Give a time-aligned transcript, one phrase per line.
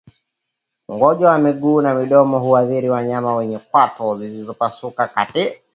[0.89, 5.51] Ugonjwa wa miguu na midomo huathiri wanyama wenye kwato zilizopasuka kati